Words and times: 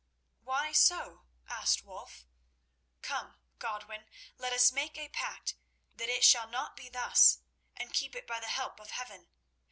"Why 0.41 0.71
so?" 0.71 1.27
asked 1.47 1.83
Wulf. 1.83 2.25
"Come, 3.03 3.35
Godwin, 3.59 4.07
let 4.39 4.51
us 4.51 4.71
make 4.71 4.97
a 4.97 5.09
pact 5.09 5.53
that 5.93 6.09
it 6.09 6.23
shall 6.23 6.47
not 6.47 6.75
be 6.75 6.89
thus, 6.89 7.41
and 7.75 7.93
keep 7.93 8.15
it 8.15 8.25
by 8.25 8.39
the 8.39 8.47
help 8.47 8.79
of 8.79 8.89
heaven. 8.89 9.29